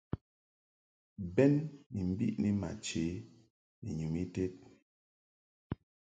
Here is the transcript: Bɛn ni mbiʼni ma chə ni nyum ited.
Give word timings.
Bɛn 1.35 1.53
ni 1.93 1.99
mbiʼni 2.11 2.49
ma 2.61 2.69
chə 2.85 3.03
ni 3.81 3.89
nyum 3.97 4.15
ited. 4.23 4.53